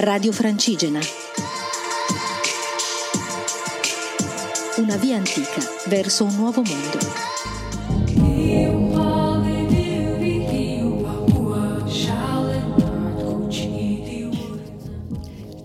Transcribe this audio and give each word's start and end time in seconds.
Radio 0.00 0.30
Francigena. 0.30 1.00
Una 4.76 4.94
via 4.94 5.16
antica 5.16 5.60
verso 5.86 6.22
un 6.22 6.36
nuovo 6.36 6.62
mondo. 6.62 6.98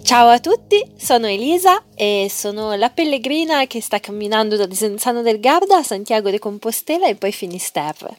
Ciao 0.02 0.30
a 0.30 0.40
tutti, 0.40 0.84
sono 0.98 1.28
Elisa 1.28 1.84
e 1.94 2.26
sono 2.32 2.74
la 2.74 2.90
pellegrina 2.90 3.68
che 3.68 3.82
sta 3.82 4.00
camminando 4.00 4.56
da 4.56 4.66
Desenzano 4.66 5.22
del 5.22 5.40
Garda 5.40 5.78
a 5.78 5.84
Santiago 5.84 6.32
de 6.32 6.40
Compostela 6.40 7.08
e 7.08 7.14
poi 7.14 7.32
Finisterre. 7.32 8.18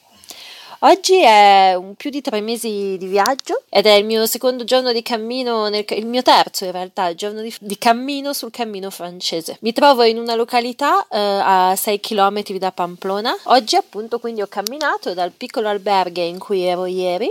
Oggi 0.85 1.23
è 1.23 1.75
un 1.75 1.95
più 1.95 2.11
di 2.11 2.21
tre 2.21 2.43
mesi 2.43 2.97
di 2.99 3.07
viaggio 3.07 3.63
ed 3.71 3.87
è 3.87 3.93
il 3.93 4.05
mio 4.05 4.27
secondo 4.27 4.65
giorno 4.65 4.93
di 4.93 5.01
cammino, 5.01 5.69
nel, 5.69 5.87
il 5.89 6.05
mio 6.05 6.21
terzo 6.21 6.67
in 6.67 6.73
realtà, 6.73 7.15
giorno 7.15 7.41
di, 7.41 7.55
di, 7.59 7.79
cammino 7.79 8.35
sul 8.35 8.51
cammino 8.51 8.91
francese. 8.91 9.57
Mi 9.63 9.73
trovo 9.73 10.03
in 10.03 10.19
una 10.19 10.35
località 10.35 11.09
eh, 11.09 11.19
a 11.19 11.75
6 11.75 12.01
km 12.01 12.43
da 12.59 12.71
Pamplona. 12.71 13.35
Oggi 13.45 13.77
appunto 13.77 14.19
quindi 14.19 14.43
ho 14.43 14.47
camminato 14.47 15.15
dal 15.15 15.33
piccolo 15.33 15.69
alberghe 15.69 16.21
in 16.21 16.39
cui 16.39 16.65
ero 16.65 16.85
ieri 16.85 17.31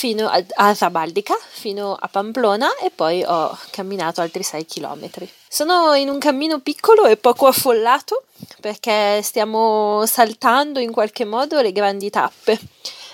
fino 0.00 0.30
a, 0.30 0.74
Zabaldica, 0.74 1.36
fino 1.50 1.94
a 1.94 2.08
Pamplona 2.08 2.74
e 2.78 2.90
poi 2.90 3.22
ho 3.22 3.54
camminato 3.70 4.22
altri 4.22 4.42
6 4.42 4.64
km. 4.64 5.10
Sono 5.46 5.92
in 5.92 6.08
un 6.08 6.18
cammino 6.18 6.60
piccolo 6.60 7.04
e 7.04 7.18
poco 7.18 7.46
affollato 7.46 8.22
perché 8.62 9.20
stiamo 9.22 10.06
saltando 10.06 10.78
in 10.78 10.90
qualche 10.90 11.26
modo 11.26 11.60
le 11.60 11.72
grandi 11.72 12.08
tappe 12.08 12.58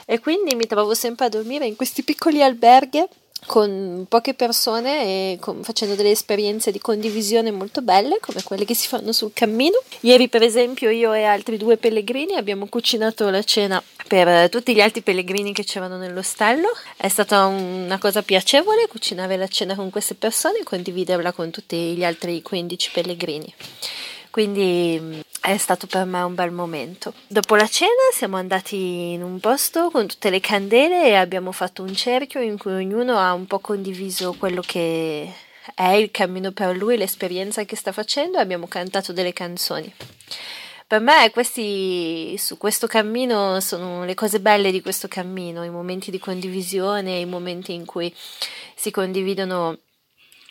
e 0.05 0.21
quindi 0.21 0.55
mi 0.55 0.69
trovo 0.69 0.95
sempre 0.95 1.27
a 1.27 1.29
dormire 1.29 1.67
in 1.67 1.75
questi 1.75 2.05
piccoli 2.05 2.41
alberghi 2.41 3.05
con 3.47 4.07
poche 4.09 4.35
persone 4.35 5.03
e 5.03 5.39
con, 5.41 5.63
facendo 5.63 5.95
delle 5.95 6.11
esperienze 6.11 6.71
di 6.71 6.79
condivisione 6.79 7.51
molto 7.51 7.81
belle 7.81 8.19
come 8.21 8.43
quelle 8.43 8.65
che 8.65 8.75
si 8.75 8.89
fanno 8.89 9.13
sul 9.13 9.31
cammino. 9.33 9.83
Ieri 10.01 10.29
per 10.29 10.43
esempio 10.43 10.91
io 10.91 11.13
e 11.13 11.23
altri 11.23 11.57
due 11.57 11.77
pellegrini 11.77 12.35
abbiamo 12.35 12.67
cucinato 12.67 13.31
la 13.31 13.43
cena 13.43 13.83
per 14.07 14.49
tutti 14.49 14.75
gli 14.75 14.81
altri 14.81 15.03
pellegrini 15.03 15.53
che 15.53 15.65
c'erano 15.65 15.97
nell'ostello. 15.97 16.69
È 16.97 17.09
stata 17.09 17.47
una 17.47 17.99
cosa 17.99 18.23
piacevole 18.23 18.89
cucinare 18.89 19.37
la 19.37 19.49
cena 19.49 19.75
con 19.75 19.91
queste 19.91 20.15
persone 20.15 20.59
e 20.59 20.65
condividerla 20.65 21.33
con 21.33 21.51
tutti 21.51 21.95
gli 21.95 22.05
altri 22.05 22.43
15 22.43 22.91
pellegrini. 22.93 23.55
Quindi 24.37 25.23
è 25.41 25.57
stato 25.57 25.87
per 25.87 26.05
me 26.05 26.21
un 26.21 26.35
bel 26.35 26.51
momento. 26.51 27.15
Dopo 27.27 27.57
la 27.57 27.67
cena 27.67 27.91
siamo 28.13 28.37
andati 28.37 29.13
in 29.13 29.23
un 29.23 29.41
posto 29.41 29.89
con 29.91 30.07
tutte 30.07 30.29
le 30.29 30.41
candele 30.41 31.07
e 31.07 31.15
abbiamo 31.15 31.53
fatto 31.53 31.83
un 31.83 31.95
cerchio 31.95 32.43
in 32.43 32.59
cui 32.59 32.75
ognuno 32.75 33.17
ha 33.17 33.33
un 33.33 33.47
po' 33.47 33.61
condiviso 33.61 34.35
quello 34.35 34.61
che 34.61 35.33
è 35.75 35.89
il 35.93 36.11
cammino 36.11 36.53
per 36.53 36.77
lui, 36.77 36.99
l'esperienza 36.99 37.65
che 37.65 37.77
sta 37.77 37.93
facendo 37.93 38.37
e 38.37 38.43
abbiamo 38.43 38.67
cantato 38.67 39.15
delle 39.15 39.33
canzoni. 39.33 39.91
Per 40.87 41.01
me 41.01 41.31
questi, 41.31 42.37
su 42.37 42.59
questo 42.59 42.87
cammino 42.87 43.59
sono 43.61 44.05
le 44.05 44.13
cose 44.13 44.39
belle 44.39 44.71
di 44.71 44.83
questo 44.83 45.09
cammino, 45.09 45.65
i 45.65 45.71
momenti 45.71 46.11
di 46.11 46.19
condivisione, 46.19 47.21
i 47.21 47.25
momenti 47.25 47.73
in 47.73 47.87
cui 47.87 48.15
si 48.75 48.91
condividono 48.91 49.79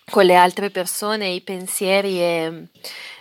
con 0.09 0.25
le 0.25 0.36
altre 0.36 0.70
persone 0.70 1.30
i 1.30 1.42
pensieri 1.42 2.22
e 2.22 2.67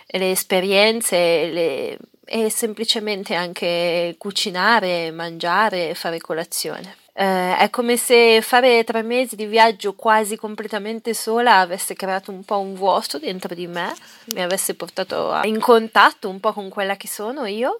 le 0.05 0.31
esperienze 0.31 1.17
le, 1.17 1.97
e 2.25 2.49
semplicemente 2.49 3.35
anche 3.35 4.15
cucinare, 4.17 5.11
mangiare, 5.11 5.93
fare 5.93 6.19
colazione. 6.19 6.97
Eh, 7.17 7.57
è 7.57 7.69
come 7.69 7.95
se 7.95 8.41
fare 8.41 8.83
tre 8.83 9.01
mesi 9.01 9.37
di 9.37 9.45
viaggio 9.45 9.93
quasi 9.93 10.35
completamente 10.35 11.13
sola 11.13 11.59
avesse 11.59 11.93
creato 11.93 12.31
un 12.31 12.43
po' 12.43 12.59
un 12.59 12.73
vuoto 12.73 13.19
dentro 13.19 13.55
di 13.55 13.67
me, 13.67 13.93
mi 14.33 14.41
avesse 14.41 14.73
portato 14.73 15.31
a, 15.31 15.45
in 15.45 15.59
contatto 15.59 16.27
un 16.27 16.41
po' 16.41 16.51
con 16.51 16.67
quella 16.67 16.97
che 16.97 17.07
sono 17.07 17.45
io, 17.45 17.79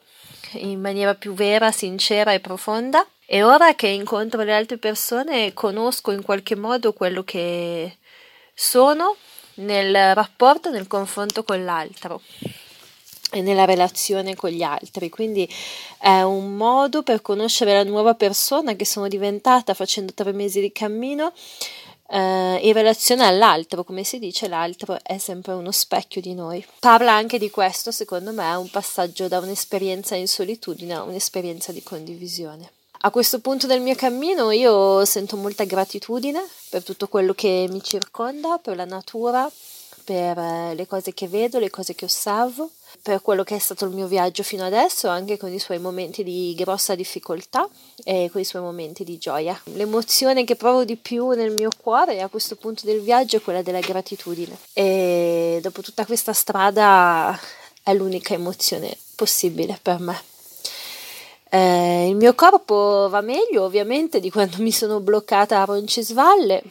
in 0.54 0.80
maniera 0.80 1.16
più 1.16 1.34
vera, 1.34 1.72
sincera 1.72 2.32
e 2.32 2.40
profonda. 2.40 3.06
E 3.28 3.44
ora 3.44 3.74
che 3.74 3.88
incontro 3.88 4.44
le 4.44 4.54
altre 4.54 4.78
persone 4.78 5.52
conosco 5.54 6.12
in 6.12 6.22
qualche 6.22 6.56
modo 6.56 6.94
quello 6.94 7.24
che 7.24 7.98
sono 8.56 9.16
nel 9.56 10.16
rapporto, 10.16 10.72
nel 10.72 10.88
confronto 10.88 11.44
con 11.44 11.64
l'altro 11.64 12.22
e 13.32 13.42
nella 13.42 13.66
relazione 13.66 14.36
con 14.36 14.50
gli 14.50 14.64
altri. 14.64 15.10
Quindi 15.10 15.48
è 16.00 16.22
un 16.22 16.56
modo 16.56 17.04
per 17.04 17.22
conoscere 17.22 17.74
la 17.74 17.84
nuova 17.84 18.16
persona 18.16 18.76
che 18.76 18.86
sono 18.86 19.08
diventata 19.08 19.74
facendo 19.74 20.14
tre 20.14 20.32
mesi 20.32 20.62
di 20.62 20.72
cammino. 20.72 21.34
Uh, 22.08 22.60
in 22.62 22.74
relazione 22.74 23.26
all'altro, 23.26 23.84
come 23.84 24.04
si 24.04 24.20
dice, 24.20 24.48
l'altro 24.48 25.00
è 25.02 25.18
sempre 25.18 25.54
uno 25.54 25.72
specchio 25.72 26.22
di 26.22 26.36
noi. 26.36 26.64
Parla 26.80 27.14
anche 27.14 27.40
di 27.40 27.50
questo, 27.50 27.90
secondo 27.90 28.32
me, 28.32 28.48
è 28.48 28.56
un 28.56 28.70
passaggio 28.70 29.28
da 29.28 29.40
un'esperienza 29.40 30.14
in 30.14 30.28
solitudine 30.28 30.94
a 30.94 31.02
un'esperienza 31.02 31.72
di 31.72 31.82
condivisione. 31.82 32.75
A 33.02 33.12
questo 33.12 33.40
punto 33.40 33.68
del 33.68 33.82
mio 33.82 33.96
cammino 33.96 34.52
io 34.52 35.06
sento 35.06 35.38
molta 35.38 35.64
gratitudine 35.64 36.44
per 36.70 36.84
tutto 36.84 37.08
quello 37.08 37.34
che 37.34 37.68
mi 37.70 37.84
circonda, 37.84 38.58
per 38.58 38.76
la 38.76 38.86
natura, 38.86 39.50
per 40.04 40.38
eh, 40.38 40.74
le 40.76 40.88
cose 40.88 41.14
che 41.14 41.28
vedo, 41.28 41.60
le 41.60 41.70
cose 41.70 41.94
che 41.94 42.06
osservo, 42.06 42.70
per 43.02 43.22
quello 43.22 43.44
che 43.44 43.56
è 43.56 43.60
stato 43.60 43.86
il 43.86 43.92
mio 43.92 44.08
viaggio 44.08 44.44
fino 44.44 44.64
adesso, 44.64 45.08
anche 45.08 45.38
con 45.38 45.52
i 45.52 45.60
suoi 45.60 45.80
momenti 45.80 46.24
di 46.24 46.54
grossa 46.56 46.96
difficoltà 46.96 47.68
e 48.04 48.30
con 48.32 48.40
i 48.40 48.46
suoi 48.46 48.62
momenti 48.62 49.04
di 49.04 49.18
gioia. 49.18 49.60
L'emozione 49.74 50.44
che 50.44 50.56
provo 50.56 50.86
di 50.86 50.96
più 50.96 51.30
nel 51.32 51.52
mio 51.52 51.70
cuore 51.76 52.22
a 52.22 52.30
questo 52.30 52.56
punto 52.56 52.86
del 52.86 53.02
viaggio 53.02 53.38
è 53.38 53.42
quella 53.42 53.62
della 53.62 53.80
gratitudine. 53.80 54.58
E 54.74 55.60
dopo 55.62 55.82
tutta 55.82 56.06
questa 56.06 56.34
strada 56.34 57.38
è 57.84 57.94
l'unica 57.94 58.34
emozione 58.34 58.96
possibile 59.16 59.78
per 59.82 60.00
me. 60.00 60.34
Eh, 61.56 62.10
il 62.10 62.18
mio 62.18 62.36
corpo 62.36 63.08
va 63.10 63.22
meglio 63.22 63.64
ovviamente 63.64 64.20
di 64.20 64.30
quando 64.30 64.58
mi 64.60 64.74
sono 64.74 65.00
bloccata 65.00 65.62
a 65.62 65.64
Roncisvalle, 65.64 66.62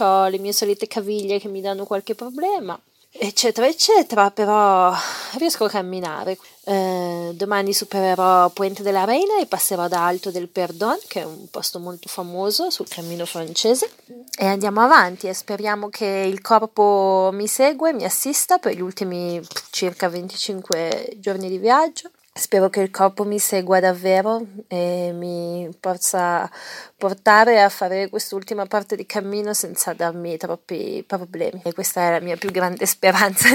ho 0.00 0.28
le 0.28 0.38
mie 0.38 0.52
solite 0.52 0.86
caviglie 0.86 1.38
che 1.38 1.48
mi 1.48 1.62
danno 1.62 1.86
qualche 1.86 2.14
problema, 2.14 2.78
eccetera, 3.10 3.66
eccetera, 3.66 4.30
però 4.30 4.92
riesco 5.38 5.64
a 5.64 5.70
camminare. 5.70 6.36
Eh, 6.64 7.30
domani 7.32 7.72
supererò 7.72 8.50
Puente 8.50 8.82
della 8.82 9.04
Reina 9.04 9.38
e 9.40 9.46
passerò 9.46 9.84
ad 9.84 9.94
Alto 9.94 10.30
del 10.30 10.48
Perdon, 10.48 10.98
che 11.06 11.22
è 11.22 11.24
un 11.24 11.48
posto 11.50 11.78
molto 11.78 12.10
famoso 12.10 12.68
sul 12.68 12.86
cammino 12.86 13.24
francese, 13.24 13.90
e 14.38 14.44
andiamo 14.44 14.82
avanti 14.82 15.26
e 15.26 15.32
speriamo 15.32 15.88
che 15.88 16.04
il 16.04 16.42
corpo 16.42 17.30
mi 17.32 17.46
segua 17.46 17.88
e 17.88 17.94
mi 17.94 18.04
assista 18.04 18.58
per 18.58 18.74
gli 18.74 18.82
ultimi 18.82 19.40
circa 19.70 20.10
25 20.10 21.14
giorni 21.16 21.48
di 21.48 21.56
viaggio. 21.56 22.10
Spero 22.38 22.70
che 22.70 22.80
il 22.80 22.92
corpo 22.92 23.24
mi 23.24 23.40
segua 23.40 23.80
davvero 23.80 24.40
e 24.68 25.10
mi 25.12 25.68
possa 25.80 26.48
portare 26.96 27.60
a 27.60 27.68
fare 27.68 28.08
quest'ultima 28.08 28.64
parte 28.66 28.94
di 28.94 29.04
cammino 29.04 29.52
senza 29.52 29.92
darmi 29.92 30.36
troppi 30.36 31.02
problemi. 31.04 31.60
E 31.64 31.72
questa 31.72 32.02
è 32.02 32.10
la 32.12 32.20
mia 32.20 32.36
più 32.36 32.52
grande 32.52 32.86
speranza, 32.86 33.48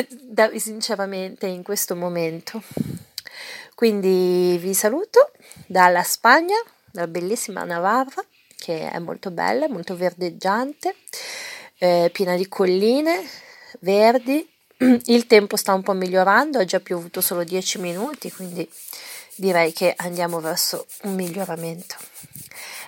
sinceramente, 0.57 1.47
in 1.47 1.63
questo 1.63 1.95
momento. 1.95 2.61
Quindi 3.73 4.57
vi 4.59 4.73
saluto 4.73 5.31
dalla 5.65 6.03
Spagna, 6.03 6.57
dalla 6.91 7.07
bellissima 7.07 7.63
Navarra, 7.63 8.21
che 8.57 8.91
è 8.91 8.99
molto 8.99 9.31
bella, 9.31 9.69
molto 9.69 9.95
verdeggiante, 9.95 10.93
eh, 11.77 12.09
piena 12.11 12.35
di 12.35 12.49
colline 12.49 13.25
verdi 13.79 14.45
il 15.05 15.27
tempo 15.27 15.55
sta 15.55 15.73
un 15.73 15.81
po' 15.81 15.93
migliorando, 15.93 16.59
ha 16.59 16.65
già 16.65 16.79
piovuto 16.79 17.21
solo 17.21 17.43
10 17.43 17.79
minuti, 17.79 18.31
quindi 18.31 18.67
direi 19.35 19.73
che 19.73 19.93
andiamo 19.95 20.39
verso 20.39 20.85
un 21.03 21.15
miglioramento. 21.15 21.95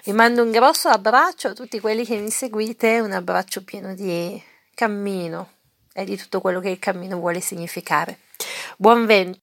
Vi 0.04 0.12
mando 0.12 0.44
un 0.44 0.52
grosso 0.52 0.90
abbraccio 0.90 1.50
a 1.50 1.54
tutti 1.54 1.80
quelli 1.80 2.06
che 2.06 2.18
mi 2.18 2.30
seguite, 2.30 3.00
un 3.00 3.12
abbraccio 3.12 3.64
pieno 3.64 3.96
di 3.96 4.42
cammino 4.74 5.50
e 5.94 6.03
di 6.03 6.18
tutto 6.18 6.42
quello 6.42 6.59
che 6.59 6.70
il 6.70 6.80
cammino 6.80 7.18
vuole 7.18 7.40
significare. 7.40 8.20
Buon 8.78 9.06
vento! 9.06 9.34